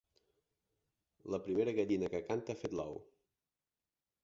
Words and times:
La 1.35 1.41
primera 1.49 1.75
gallina 1.81 2.11
que 2.15 2.23
canta 2.31 2.55
ha 2.57 2.61
fet 2.65 2.77
l'ou. 2.81 3.01